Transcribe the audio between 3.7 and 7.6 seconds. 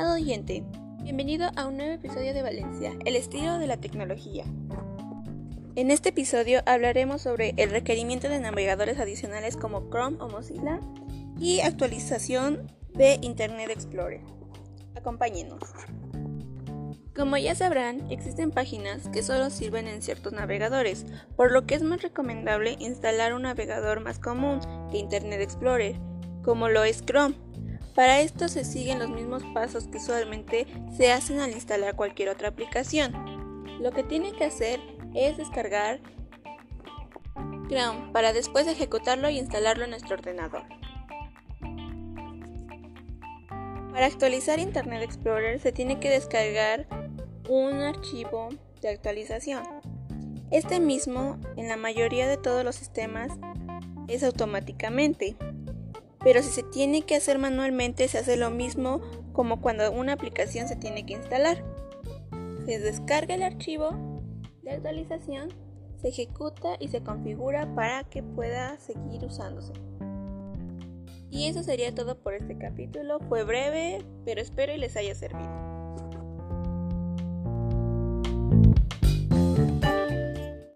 tecnología. En este episodio hablaremos sobre